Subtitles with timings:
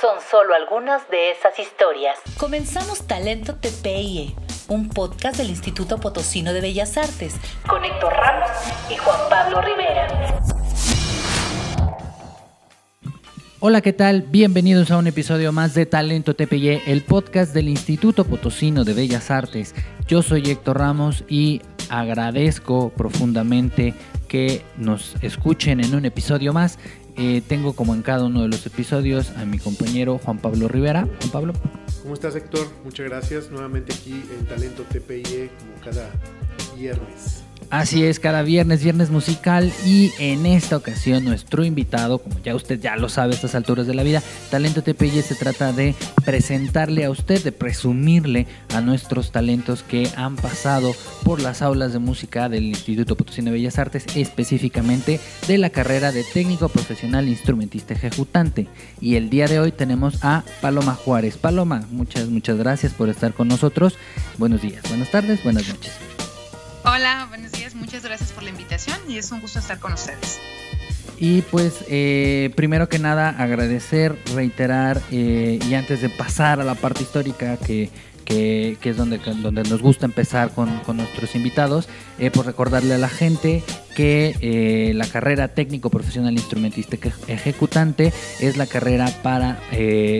[0.00, 2.16] son solo algunas de esas historias.
[2.36, 4.34] Comenzamos Talento TPIE,
[4.68, 7.34] un podcast del Instituto Potosino de Bellas Artes,
[7.68, 8.50] con Héctor Ramos
[8.90, 10.40] y Juan Pablo Rivera.
[13.58, 14.22] Hola, ¿qué tal?
[14.22, 19.32] Bienvenidos a un episodio más de Talento TPIE, el podcast del Instituto Potosino de Bellas
[19.32, 19.74] Artes.
[20.06, 23.94] Yo soy Héctor Ramos y agradezco profundamente
[24.28, 26.78] que nos escuchen en un episodio más.
[27.18, 31.08] Eh, tengo como en cada uno de los episodios a mi compañero Juan Pablo Rivera.
[31.18, 31.52] Juan Pablo.
[32.02, 32.68] ¿Cómo estás Héctor?
[32.84, 33.50] Muchas gracias.
[33.50, 36.10] Nuevamente aquí en Talento TPIE como cada
[36.76, 37.42] viernes.
[37.70, 42.80] Así es, cada viernes, viernes musical y en esta ocasión nuestro invitado, como ya usted
[42.80, 47.04] ya lo sabe a estas alturas de la vida, Talento TPY se trata de presentarle
[47.04, 52.48] a usted, de presumirle a nuestros talentos que han pasado por las aulas de música
[52.48, 58.66] del Instituto Potosino de Bellas Artes, específicamente de la carrera de técnico profesional instrumentista ejecutante.
[58.98, 61.36] Y el día de hoy tenemos a Paloma Juárez.
[61.36, 63.96] Paloma, muchas, muchas gracias por estar con nosotros.
[64.38, 66.07] Buenos días, buenas tardes, buenas noches.
[66.90, 70.40] Hola, buenos días, muchas gracias por la invitación y es un gusto estar con ustedes.
[71.18, 76.74] Y pues eh, primero que nada agradecer, reiterar eh, y antes de pasar a la
[76.74, 77.90] parte histórica que,
[78.24, 82.98] que, es donde, donde nos gusta empezar con, con nuestros invitados, eh, por recordarle a
[82.98, 83.62] la gente
[83.94, 89.60] que eh, la carrera técnico profesional instrumentista ejecutante es la carrera para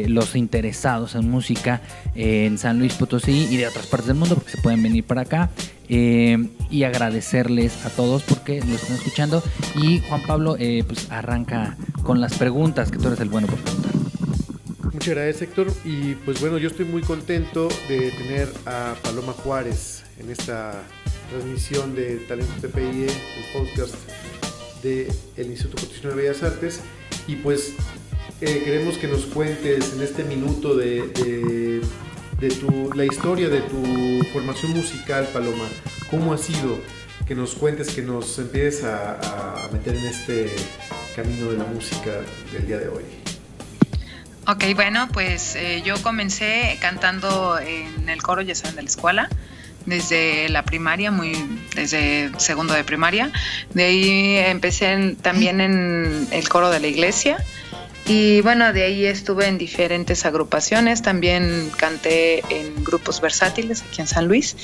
[0.06, 1.80] los interesados en música
[2.14, 5.22] en San Luis Potosí y de otras partes del mundo porque se pueden venir para
[5.22, 5.50] acá
[6.70, 9.42] y agradecerles a todos porque lo están escuchando
[9.74, 13.93] y Juan Pablo pues arranca con las preguntas que tú eres el bueno por preguntar.
[14.93, 20.04] Muchas gracias Héctor y pues bueno yo estoy muy contento de tener a Paloma Juárez
[20.19, 20.82] en esta
[21.31, 23.94] transmisión de Talento TPIE, el podcast
[24.82, 26.81] del Instituto Potosino de Bellas Artes.
[27.26, 27.75] Y pues
[28.41, 31.81] eh, queremos que nos cuentes en este minuto de, de,
[32.47, 35.65] tu, la historia de tu formación musical, Paloma.
[36.10, 36.78] ¿Cómo ha sido?
[37.26, 40.50] Que nos cuentes, que nos empieces a, a meter en este
[41.16, 42.10] camino de la música
[42.53, 43.04] del día de hoy.
[44.47, 49.28] Ok, bueno, pues eh, yo comencé cantando en el coro, ya saben, de la escuela
[49.88, 51.32] desde la primaria, muy
[51.75, 53.31] desde segundo de primaria.
[53.75, 57.44] De ahí empecé también en el coro de la iglesia.
[58.08, 64.06] Y bueno, de ahí estuve en diferentes agrupaciones, también canté en grupos versátiles aquí en
[64.06, 64.56] San Luis.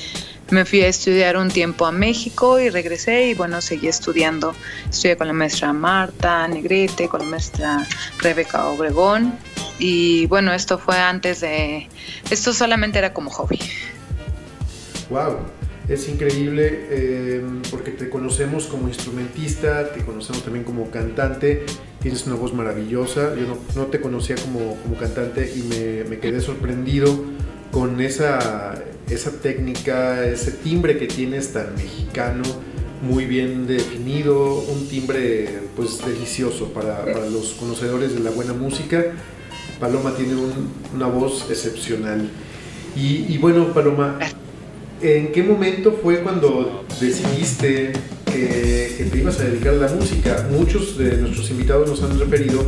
[0.50, 4.54] Me fui a estudiar un tiempo a México y regresé y bueno, seguí estudiando.
[4.88, 7.86] Estudié con la maestra Marta Negrete, con la maestra
[8.18, 9.38] Rebeca Obregón.
[9.78, 11.88] Y bueno, esto fue antes de...
[12.30, 13.58] Esto solamente era como hobby
[15.10, 15.38] wow,
[15.88, 21.66] es increíble eh, porque te conocemos como instrumentista, te conocemos también como cantante,
[22.00, 25.62] tienes una voz maravillosa, yo no, te conocía como, cantante y
[26.08, 27.24] me, quedé sorprendido
[27.70, 32.44] con esa, esa técnica, ese timbre que tienes tan mexicano,
[33.02, 39.04] muy bien definido, un timbre pues delicioso para, los conocedores de la buena música.
[39.78, 40.34] Paloma tiene
[40.94, 42.30] una voz excepcional.
[42.96, 44.18] Y bueno, Paloma,
[45.04, 47.92] ¿En qué momento fue cuando decidiste
[48.24, 50.48] que, te ibas a dedicar a la música?
[50.50, 52.64] Muchos de nuestros invitados nos han referido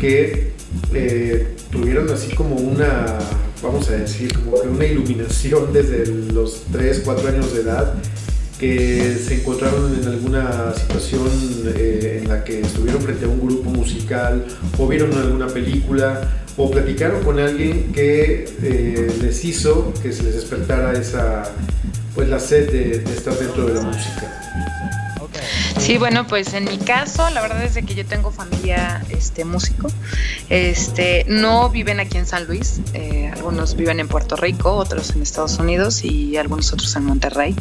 [0.00, 0.50] que
[0.92, 3.20] eh, tuvieron así como una,
[3.62, 7.94] vamos a decir, como que una iluminación desde los 3, 4 años de edad
[8.58, 11.28] que se encontraron en alguna situación
[11.66, 14.44] eh, en la que estuvieron frente a un grupo musical
[14.76, 20.34] o vieron alguna película o platicaron con alguien que eh, les hizo que se les
[20.34, 21.44] despertara esa
[22.14, 24.67] pues la sed de, estar dentro de la música.
[25.88, 29.88] Sí, bueno, pues en mi caso, la verdad es que yo tengo familia este, músico.
[30.50, 35.22] Este, no viven aquí en San Luis, eh, algunos viven en Puerto Rico, otros en
[35.22, 37.56] Estados Unidos y algunos otros en Monterrey.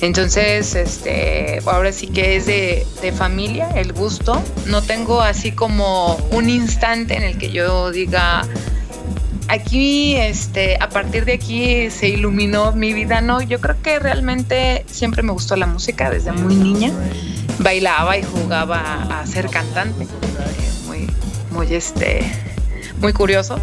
[0.00, 4.42] Entonces, este, ahora sí que es de, de familia el gusto.
[4.66, 8.42] No tengo así como un instante en el que yo diga,
[9.46, 13.40] aquí, este, a partir de aquí se iluminó mi vida, ¿no?
[13.42, 16.90] Yo creo que realmente siempre me gustó la música desde muy niña.
[17.58, 20.06] Bailaba y jugaba a ser cantante.
[20.86, 21.08] Muy,
[21.50, 22.30] muy, este,
[22.98, 23.58] muy curioso.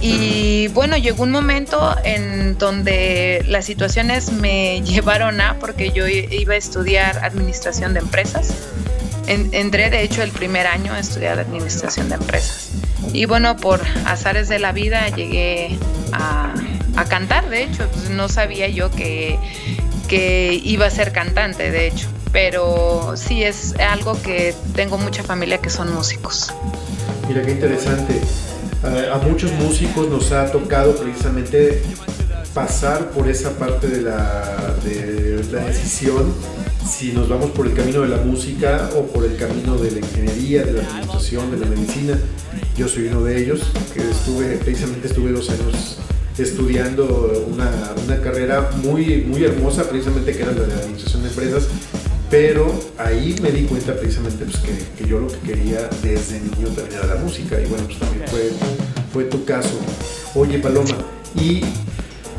[0.00, 6.54] Y bueno, llegó un momento en donde las situaciones me llevaron a, porque yo iba
[6.54, 8.52] a estudiar administración de empresas.
[9.26, 12.70] entré, de hecho, el primer año a estudiar administración de empresas.
[13.12, 15.78] Y bueno, por azares de la vida llegué
[16.12, 16.54] a,
[17.08, 19.38] cantar, de hecho, pues no sabía yo que,
[20.06, 25.58] que iba a ser cantante, de hecho pero sí es algo que tengo mucha familia
[25.58, 26.52] que son músicos.
[27.28, 28.20] Mira qué interesante.
[28.82, 31.82] A, muchos músicos nos ha tocado precisamente
[32.54, 36.32] pasar por esa parte de la, de la decisión
[36.88, 39.98] si nos vamos por el camino de la música o por el camino de la
[39.98, 42.18] ingeniería, de la administración, de la medicina.
[42.76, 43.60] Yo soy uno de ellos,
[43.94, 45.98] que estuve, precisamente estuve dos años
[46.38, 47.70] estudiando una,
[48.04, 51.68] una carrera muy, muy hermosa, precisamente que era la de administración de empresas,
[52.30, 54.58] pero ahí me di cuenta precisamente pues,
[54.96, 58.24] que, yo lo que quería desde niño también era la música y bueno, pues también
[58.28, 58.50] fue,
[59.12, 59.78] fue tu caso.
[60.36, 60.96] Oye Paloma,
[61.34, 61.62] y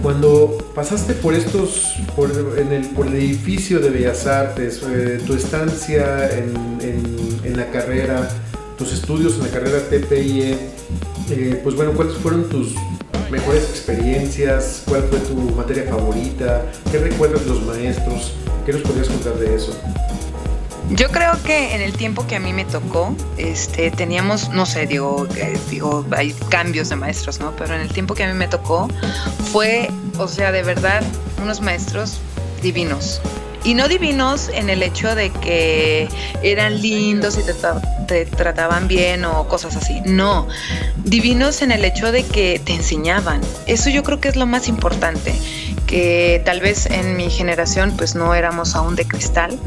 [0.01, 5.33] cuando pasaste por estos, por, en el, por el edificio de Bellas Artes, eh, tu
[5.33, 6.79] estancia en,
[7.43, 8.29] en, la carrera,
[8.77, 10.57] tus estudios en la carrera TPIE,
[11.29, 12.73] eh, pues bueno, ¿cuáles fueron tus
[13.31, 14.83] mejores experiencias?
[14.87, 16.65] ¿Cuál fue tu materia favorita?
[16.91, 18.33] ¿Qué recuerdas de los maestros?
[18.65, 19.75] ¿Qué nos podrías contar de eso?
[20.89, 24.87] Yo creo que en el tiempo que a mí me tocó, este, teníamos, no sé,
[24.87, 27.53] digo, eh, digo, hay cambios de maestros, ¿no?
[27.55, 28.89] Pero en el tiempo que a mí me tocó,
[29.51, 31.01] fue, o sea, de verdad,
[31.41, 32.19] unos maestros
[32.61, 33.21] divinos.
[33.63, 36.09] Y no divinos en el hecho de que
[36.41, 37.41] eran lindos y
[38.07, 40.01] te, trataban bien o cosas así.
[40.05, 40.47] No,
[40.97, 43.41] divinos en el hecho de que te enseñaban.
[43.67, 45.33] Eso yo creo que es lo más importante
[45.85, 49.59] que tal vez en mi generación pues no éramos aún de cristal.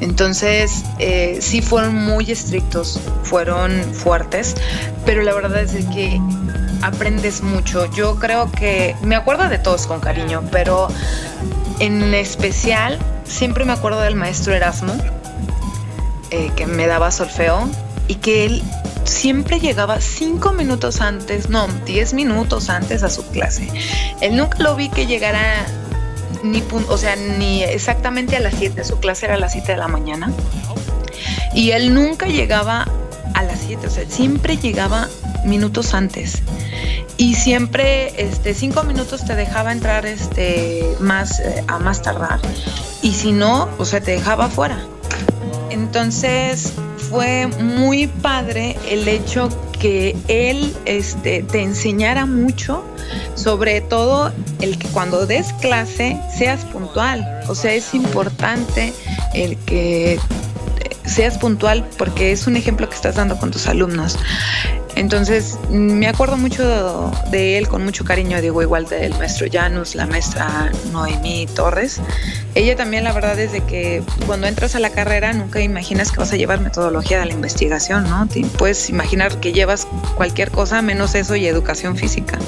[0.00, 4.54] Entonces eh, sí fueron muy estrictos, fueron fuertes,
[5.04, 6.20] pero la verdad es que
[6.82, 7.90] aprendes mucho.
[7.92, 10.88] Yo creo que me acuerdo de todos con cariño, pero
[11.78, 12.98] en especial
[13.28, 14.94] siempre me acuerdo del maestro Erasmo,
[16.30, 17.68] eh, que me daba solfeo
[18.08, 18.62] y que él
[19.04, 23.68] siempre llegaba cinco minutos antes, no, diez minutos antes a su clase.
[24.20, 25.66] Él nunca lo vi que llegara
[26.42, 29.78] ni, o sea, ni exactamente a las 7, su clase era a las 7 de
[29.78, 30.32] la mañana.
[31.54, 32.86] Y él nunca llegaba
[33.34, 35.08] a las 7, o sea, siempre llegaba
[35.44, 36.42] minutos antes.
[37.18, 42.40] Y siempre, este, cinco minutos te dejaba entrar, este, más, eh, a más tardar.
[43.02, 44.78] Y si no, o sea, te dejaba fuera.
[45.70, 46.72] Entonces,
[47.08, 49.48] fue muy padre el hecho
[49.78, 52.84] que él este, te enseñara mucho,
[53.34, 57.42] sobre todo el que cuando des clase seas puntual.
[57.48, 58.92] O sea, es importante
[59.34, 60.18] el que
[61.04, 64.18] seas puntual porque es un ejemplo que estás dando con tus alumnos.
[64.96, 70.06] Entonces, me acuerdo mucho de él con mucho cariño, digo, igual del maestro Janus, la
[70.06, 72.00] maestra Noemí Torres.
[72.54, 76.18] Ella también, la verdad, es de que cuando entras a la carrera nunca imaginas que
[76.18, 78.26] vas a llevar metodología de la investigación, ¿no?
[78.56, 82.38] puedes imaginar que llevas cualquier cosa menos eso y educación física.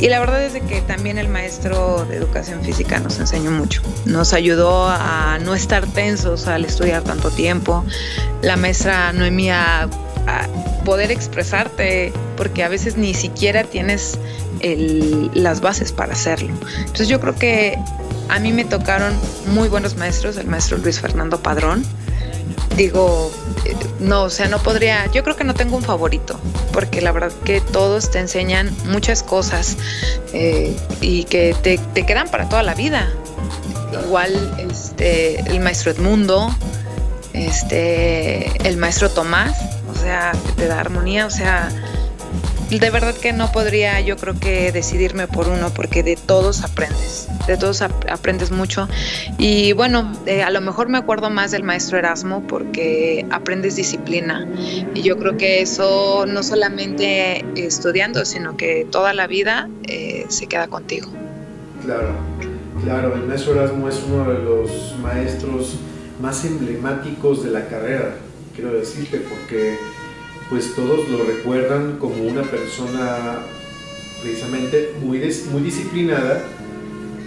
[0.00, 3.82] Y la verdad es de que también el maestro de educación física nos enseñó mucho.
[4.06, 7.84] Nos ayudó a no estar tensos al estudiar tanto tiempo.
[8.40, 9.88] La maestra Noemí a
[10.84, 14.18] poder expresarte, porque a veces ni siquiera tienes
[15.34, 16.52] las bases para hacerlo.
[16.78, 17.78] Entonces yo creo que
[18.28, 19.14] a mí me tocaron
[19.52, 21.84] muy buenos maestros, el maestro Luis Fernando Padrón.
[22.76, 23.32] Digo,
[23.64, 26.38] eh, no, o sea, no podría, yo creo que no tengo un favorito,
[26.72, 29.76] porque la verdad que todos te enseñan muchas cosas
[30.32, 33.10] eh, y que te, te, quedan para toda la vida.
[34.04, 36.54] Igual este, el maestro Edmundo,
[37.32, 39.56] este, el maestro Tomás,
[40.08, 41.68] sea, te da armonía, o sea,
[42.70, 47.28] de verdad que no podría yo creo que decidirme por uno porque de todos aprendes,
[47.46, 48.88] de todos aprendes mucho
[49.36, 54.48] y bueno, eh, a lo mejor me acuerdo más del maestro Erasmo porque aprendes disciplina
[54.94, 60.46] y yo creo que eso no solamente estudiando, sino que toda la vida eh, se
[60.46, 61.10] queda contigo.
[61.84, 62.14] Claro,
[62.82, 65.76] claro, el maestro Erasmo es uno de los maestros
[66.18, 68.14] más emblemáticos de la carrera
[68.58, 69.78] quiero decirte, porque
[70.50, 73.40] pues todos lo recuerdan como una persona
[74.22, 75.18] precisamente muy,
[75.52, 76.42] muy disciplinada,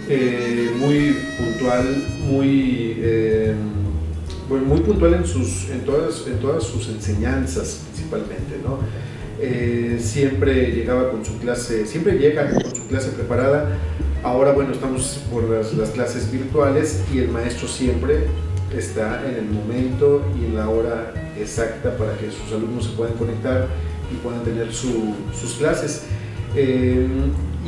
[0.08, 3.54] eh, muy puntual, muy, eh,
[4.48, 8.78] muy puntual en, sus, en, todas, en todas sus enseñanzas principalmente, ¿no?
[9.40, 13.76] Eh, siempre llegaba con su clase, siempre llega con su clase preparada.
[14.22, 18.26] Ahora, bueno, estamos por las, las clases virtuales y el maestro siempre
[18.76, 23.14] está en el momento y en la hora exacta para que sus alumnos se puedan
[23.14, 23.68] conectar
[24.12, 26.02] y puedan tener sus clases.
[26.54, 27.06] Eh,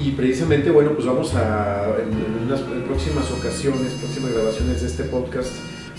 [0.02, 5.52] y precisamente, bueno, pues vamos a, en, unas próximas ocasiones, próximas grabaciones de este podcast,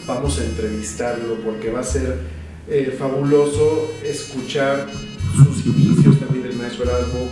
[0.06, 2.20] vamos a entrevistarlo porque va a ser
[2.68, 4.88] eh, fabuloso escuchar
[5.36, 7.28] sus inicios también del maestro Erasmo,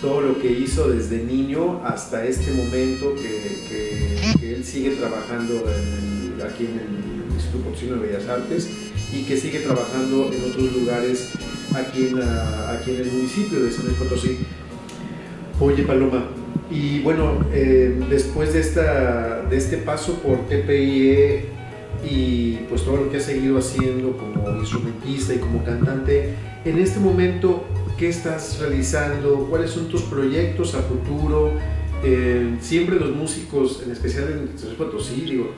[0.00, 5.64] todo lo que hizo desde niño hasta este momento que, él sigue trabajando
[6.44, 8.68] aquí en el Instituto de Bellas Artes
[9.12, 11.30] y que sigue trabajando en otros lugares
[11.74, 14.38] aquí en, aquí en el municipio de San Luis Potosí.
[15.60, 16.28] Oye Paloma,
[16.70, 21.46] y bueno, eh, después de, esta, de este paso por TPIE
[22.08, 26.34] y pues todo lo que has seguido haciendo como instrumentista y como cantante,
[26.64, 27.64] en este momento,
[27.96, 29.46] ¿qué estás realizando?
[29.48, 31.52] ¿Cuáles son tus proyectos a futuro?
[32.04, 35.50] Eh, siempre los músicos, en especial en San Luis Potosí, digo,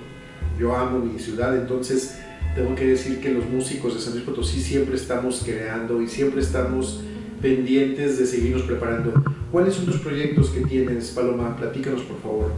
[0.58, 2.18] yo amo mi ciudad, entonces
[2.54, 6.40] tengo que decir que los músicos de San Luis Potosí siempre estamos creando y siempre
[6.40, 7.02] estamos
[7.40, 9.12] pendientes de seguirnos preparando.
[9.50, 11.56] ¿Cuáles son tus proyectos que tienes, Paloma?
[11.56, 12.52] Platícanos, por favor.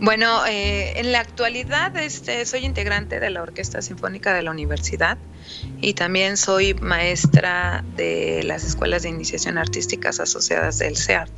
[0.00, 5.16] Bueno, eh, en la actualidad este, soy integrante de la Orquesta Sinfónica de la Universidad
[5.80, 11.30] y también soy maestra de las escuelas de iniciación artísticas asociadas del CEART.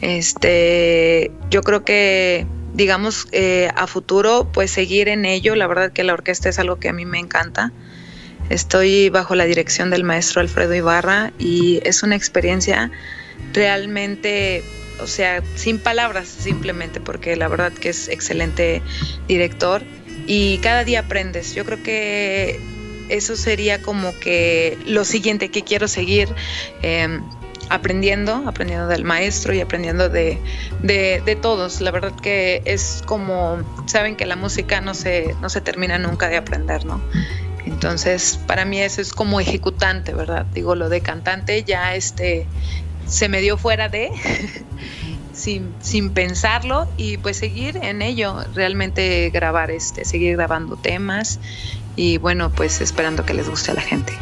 [0.00, 5.54] Este, yo creo que, digamos, eh, a futuro, pues seguir en ello.
[5.54, 7.72] La verdad que la orquesta es algo que a mí me encanta.
[8.50, 12.90] Estoy bajo la dirección del maestro Alfredo Ibarra y es una experiencia
[13.54, 14.62] realmente,
[15.00, 18.82] o sea, sin palabras simplemente, porque la verdad que es excelente
[19.28, 19.82] director
[20.26, 21.54] y cada día aprendes.
[21.54, 22.60] Yo creo que
[23.08, 26.28] eso sería como que lo siguiente que quiero seguir.
[26.82, 27.22] Em,
[27.70, 30.40] aprendiendo, aprendiendo del maestro y aprendiendo de,
[30.82, 31.80] de, todos.
[31.80, 36.28] La verdad que es como, saben que la música no se, no se termina nunca
[36.28, 37.00] de aprender, ¿no?
[37.66, 40.46] Entonces, para mí eso es como ejecutante, ¿verdad?
[40.52, 42.46] Digo, lo de cantante ya este,
[43.06, 44.10] se me dio fuera de,
[45.32, 51.40] sin, sin pensarlo, y pues seguir en ello, realmente grabar, este, seguir grabando temas,
[51.96, 54.12] y bueno, pues esperando que les guste a la gente.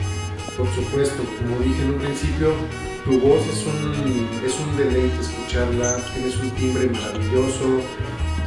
[0.57, 2.55] Por supuesto, como dije en un principio,
[3.05, 7.81] tu voz es un, es un deleite escucharla, tienes un timbre maravilloso,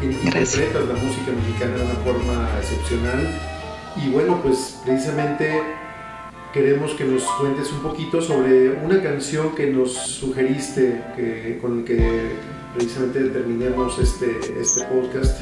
[0.01, 3.27] interpretas la música mexicana de una forma excepcional
[3.97, 5.61] y bueno, pues precisamente
[6.53, 11.85] queremos que nos cuentes un poquito sobre una canción que nos sugeriste, que, con el
[11.85, 12.31] que
[12.73, 15.41] precisamente terminemos este, este podcast.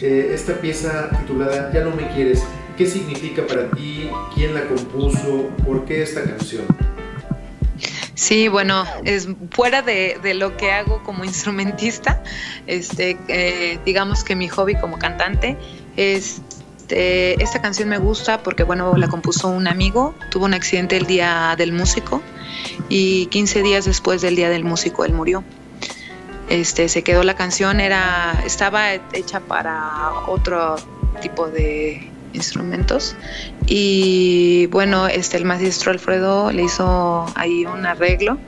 [0.00, 2.42] Eh, esta pieza titulada Ya no me quieres,
[2.78, 4.08] ¿qué significa para ti?
[4.34, 5.50] ¿Quién la compuso?
[5.66, 6.64] ¿Por qué esta canción?
[8.20, 12.22] Sí, bueno, es fuera de, de, lo que hago como instrumentista,
[12.66, 15.56] este, eh, digamos que mi hobby como cantante
[15.96, 16.42] es
[16.90, 21.06] este, esta canción me gusta porque, bueno, la compuso un amigo, tuvo un accidente el
[21.06, 22.20] día del músico
[22.88, 25.44] y 15 días después del día del músico él murió.
[26.48, 30.74] Este, se quedó la canción, era, estaba hecha para otro
[31.22, 33.16] tipo de instrumentos.
[33.66, 38.38] Y bueno este el maestro Alfredo le hizo ahí un arreglo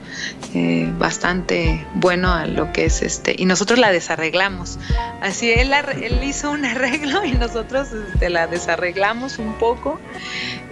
[0.53, 4.79] eh, bastante bueno a lo que es este y nosotros la desarreglamos.
[5.21, 9.99] Así él, él hizo un arreglo y nosotros este, la desarreglamos un poco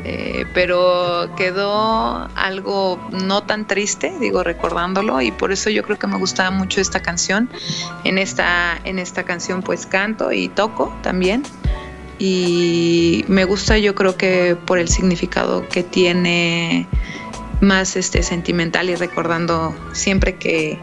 [0.03, 6.08] eh, pero quedó algo no tan triste digo recordándolo y por eso yo creo que
[6.08, 7.50] me gustaba mucho esta canción.
[8.03, 11.44] En esta en esta canción pues canto y toco también
[12.23, 16.87] y me gusta yo creo que por el significado que tiene
[17.61, 20.77] más este sentimental y recordando siempre que,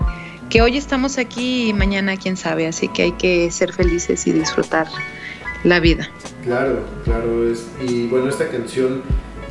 [0.50, 4.32] que hoy estamos aquí y mañana quién sabe, así que hay que ser felices y
[4.32, 4.88] disfrutar
[5.62, 6.10] la vida.
[6.42, 9.02] Claro, claro, es, y bueno, esta canción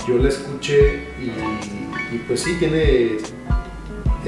[0.06, 3.18] yo la escuché y, pues sí tiene,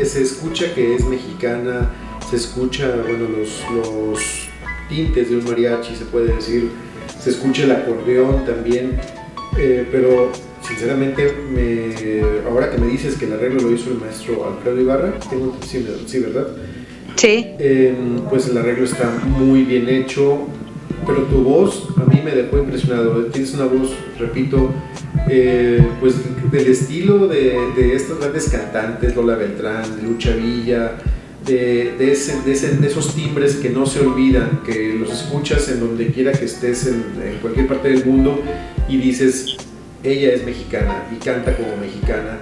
[0.01, 1.89] se escucha que es mexicana,
[2.29, 4.47] se escucha, bueno, los, los
[4.87, 6.71] tintes de un mariachi, se puede decir,
[7.19, 8.97] se escucha el acordeón también,
[9.57, 11.31] eh, pero sinceramente,
[12.47, 15.85] ahora que me dices que el arreglo lo hizo el maestro Alfredo Ibarra, tengo sí,
[16.05, 16.47] sí ¿verdad?
[17.15, 17.47] Sí.
[17.59, 20.47] Em, pues el arreglo está muy bien hecho,
[21.05, 23.25] pero tu voz a mí me dejó impresionado.
[23.25, 24.71] Tienes una voz, repito,
[25.29, 26.15] eh, pues
[26.51, 30.93] del estilo de, de estos grandes cantantes, Lola Beltrán, Lucha Villa,
[31.45, 36.45] de, de, esos timbres que no se olvidan, que los escuchas en donde quiera que
[36.45, 37.03] estés, en,
[37.41, 38.41] cualquier parte del mundo,
[38.87, 39.57] y dices,
[40.03, 42.39] ella es mexicana y canta como mexicana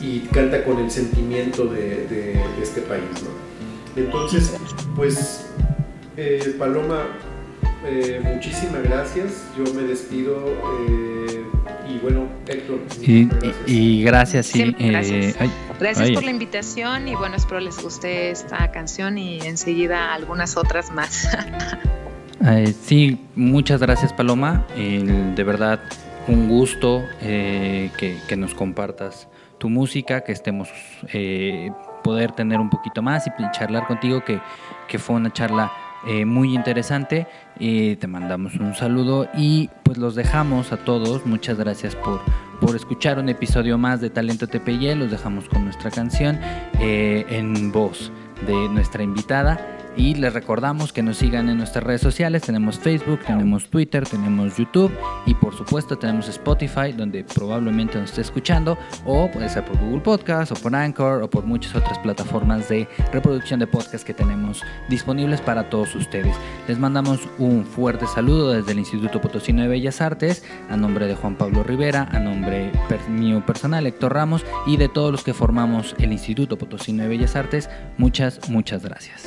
[0.00, 3.02] y canta con el sentimiento de, este país.
[3.96, 4.54] Entonces,
[4.94, 5.46] pues,
[6.16, 7.04] eh, Paloma,
[7.86, 9.44] eh, muchísimas gracias.
[9.56, 10.36] Yo me despido.
[10.88, 11.44] Eh,
[11.88, 12.80] y bueno, Héctor.
[13.66, 15.34] Y gracias, y gracias.
[15.34, 16.10] Sí, gracias.
[16.10, 21.28] por la invitación y bueno, espero les guste esta canción y enseguida algunas otras más.
[22.82, 24.66] sí, muchas gracias Paloma.
[24.76, 25.80] de verdad,
[26.28, 29.28] un gusto que, que, nos compartas
[29.58, 30.68] tu música, que estemos
[32.06, 34.40] poder tener un poquito más y charlar contigo, que,
[34.86, 35.72] que fue una charla
[36.06, 37.26] eh, muy interesante.
[37.58, 41.26] y te mandamos un saludo y pues los dejamos a todos.
[41.26, 42.20] Muchas gracias por,
[42.60, 44.94] por escuchar un episodio más de Talento TPY.
[44.94, 46.38] Los dejamos con nuestra canción
[46.80, 48.10] eh, en voz
[48.46, 49.75] de nuestra invitada.
[49.96, 52.42] Y les recordamos que nos sigan en nuestras redes sociales.
[52.42, 54.92] Tenemos Facebook, tenemos Twitter, tenemos YouTube
[55.24, 58.76] y por supuesto tenemos Spotify, donde probablemente nos esté escuchando,
[59.06, 62.86] o puede ser por Google Podcast, o por Anchor, o por muchas otras plataformas de
[63.10, 66.36] reproducción de podcast que tenemos disponibles para todos ustedes.
[66.68, 71.14] Les mandamos un fuerte saludo desde el Instituto Potosino de Bellas Artes, a nombre de
[71.14, 72.70] Juan Pablo Rivera, a nombre
[73.08, 77.34] mío personal, Héctor Ramos, y de todos los que formamos el Instituto Potosino de Bellas
[77.34, 77.70] Artes.
[77.96, 79.26] Muchas, muchas gracias.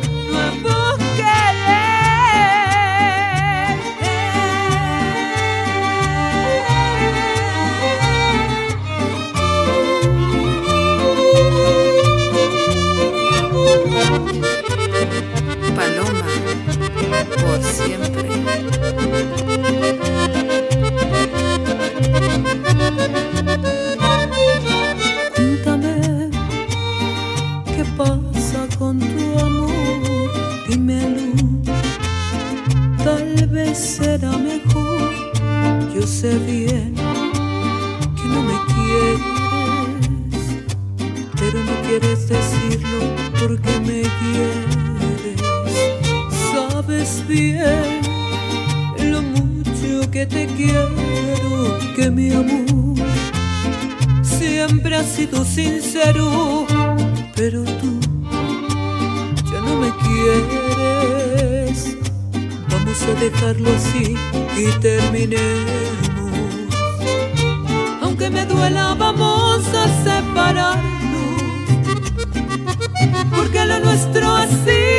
[50.21, 52.95] que te quiero, que mi amor
[54.21, 56.67] siempre ha sido sincero,
[57.35, 57.99] pero tú
[59.51, 61.97] ya no me quieres.
[62.69, 64.15] Vamos a dejarlo así
[64.57, 65.71] y terminemos.
[68.03, 71.41] Aunque me duela, vamos a separarnos,
[73.35, 74.90] porque lo nuestro así.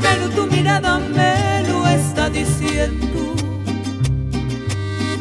[0.00, 3.34] Pero tu mirada me lo está diciendo.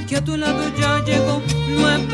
[0.08, 2.10] Que a tu lado ya llegó nuevo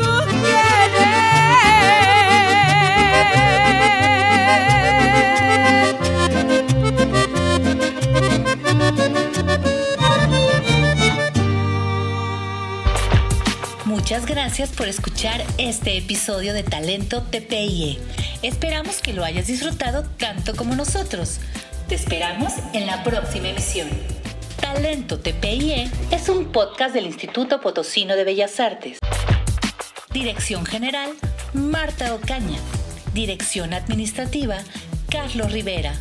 [13.84, 17.98] Muchas gracias por escuchar este episodio de Talento TPIE.
[18.42, 21.38] Esperamos que lo hayas disfrutado tanto como nosotros.
[21.88, 23.88] Te esperamos en la próxima emisión.
[24.60, 28.98] Talento TPIE es un podcast del Instituto Potosino de Bellas Artes.
[30.12, 31.10] Dirección General,
[31.54, 32.58] Marta Ocaña.
[33.14, 34.58] Dirección Administrativa,
[35.10, 35.94] Carlos Rivera.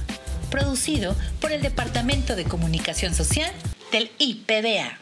[0.49, 3.51] Producido por el Departamento de Comunicación Social
[3.91, 4.99] del IPBA.